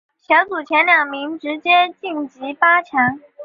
[0.19, 1.69] 小组前两名直接
[2.01, 3.19] 晋级八强。